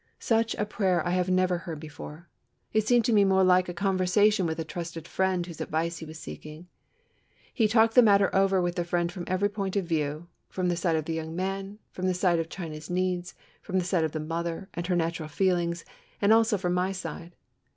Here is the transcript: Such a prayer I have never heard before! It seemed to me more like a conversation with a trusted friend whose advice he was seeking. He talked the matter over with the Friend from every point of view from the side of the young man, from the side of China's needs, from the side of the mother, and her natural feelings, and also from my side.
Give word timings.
Such 0.17 0.55
a 0.55 0.65
prayer 0.65 1.05
I 1.05 1.11
have 1.11 1.29
never 1.29 1.59
heard 1.59 1.79
before! 1.79 2.27
It 2.73 2.87
seemed 2.87 3.05
to 3.05 3.13
me 3.13 3.23
more 3.23 3.43
like 3.43 3.69
a 3.69 3.71
conversation 3.71 4.47
with 4.47 4.57
a 4.57 4.63
trusted 4.63 5.07
friend 5.07 5.45
whose 5.45 5.61
advice 5.61 5.99
he 5.99 6.07
was 6.07 6.17
seeking. 6.17 6.65
He 7.53 7.67
talked 7.67 7.93
the 7.93 8.01
matter 8.01 8.35
over 8.35 8.63
with 8.63 8.77
the 8.77 8.83
Friend 8.83 9.11
from 9.11 9.25
every 9.27 9.47
point 9.49 9.75
of 9.75 9.85
view 9.85 10.27
from 10.49 10.69
the 10.69 10.75
side 10.75 10.95
of 10.95 11.05
the 11.05 11.13
young 11.13 11.35
man, 11.35 11.77
from 11.91 12.07
the 12.07 12.15
side 12.15 12.39
of 12.39 12.49
China's 12.49 12.89
needs, 12.89 13.35
from 13.61 13.77
the 13.77 13.85
side 13.85 14.03
of 14.03 14.11
the 14.11 14.19
mother, 14.19 14.69
and 14.73 14.87
her 14.87 14.95
natural 14.95 15.29
feelings, 15.29 15.85
and 16.19 16.33
also 16.33 16.57
from 16.57 16.73
my 16.73 16.91
side. 16.91 17.35